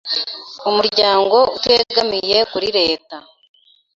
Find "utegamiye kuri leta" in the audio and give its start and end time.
1.57-3.17